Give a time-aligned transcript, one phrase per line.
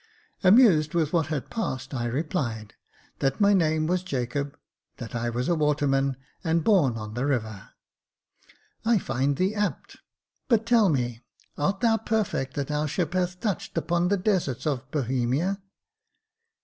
[0.43, 2.73] Amused with what had passed, I replied,"
[3.19, 4.57] That my name was Jacob—
[4.97, 7.69] that I was a waterman, and born on the river."
[8.83, 9.97] "I find thee apt;
[10.47, 11.21] but tell me,
[11.55, 15.61] art thou perfect that our ship hath touched upon the deserts of Bohemia